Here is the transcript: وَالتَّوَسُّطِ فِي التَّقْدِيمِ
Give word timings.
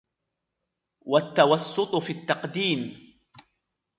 وَالتَّوَسُّطِ 1.05 1.95
فِي 1.95 2.13
التَّقْدِيمِ 2.13 2.95